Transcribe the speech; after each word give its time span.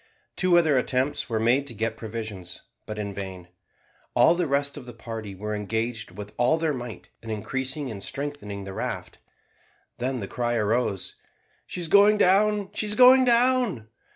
Two 0.35 0.57
other 0.57 0.79
attempts 0.79 1.29
were 1.29 1.39
made 1.39 1.67
to 1.67 1.75
get 1.75 1.95
provisions, 1.95 2.61
but 2.87 2.97
in 2.97 3.13
vain. 3.13 3.49
All 4.15 4.33
the 4.33 4.47
rest 4.47 4.75
of 4.75 4.87
the 4.87 4.95
party 4.95 5.35
were 5.35 5.53
engaged 5.53 6.09
with 6.09 6.33
all 6.39 6.57
their 6.57 6.73
might 6.73 7.09
in 7.21 7.29
increasing 7.29 7.91
and 7.91 8.01
strengthening 8.01 8.63
the 8.63 8.73
raft. 8.73 9.19
Then 9.99 10.19
the 10.19 10.27
cry 10.27 10.55
arose, 10.55 11.17
"She 11.67 11.81
is 11.81 11.87
going 11.87 12.17
down, 12.17 12.71
she 12.73 12.87
is 12.87 12.95
going 12.95 13.25
down!" 13.25 13.89